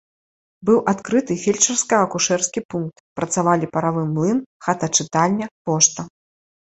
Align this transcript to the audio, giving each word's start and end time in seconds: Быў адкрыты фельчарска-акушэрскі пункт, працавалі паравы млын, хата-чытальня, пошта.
Быў 0.67 0.77
адкрыты 0.91 1.33
фельчарска-акушэрскі 1.41 2.59
пункт, 2.73 3.03
працавалі 3.19 3.69
паравы 3.75 4.03
млын, 4.15 4.39
хата-чытальня, 4.69 5.47
пошта. 5.71 6.01